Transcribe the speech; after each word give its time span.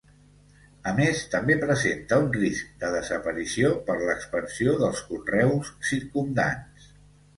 A 0.91 0.93
més, 0.99 1.19
també 1.33 1.57
presenta 1.63 2.17
un 2.23 2.25
risc 2.37 2.71
de 2.85 2.91
desaparició 2.95 3.71
per 3.91 3.99
l'expansió 4.07 4.75
dels 4.81 5.07
conreus 5.11 5.71
circumdants. 5.93 6.89